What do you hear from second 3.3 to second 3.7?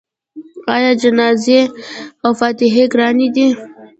دي؟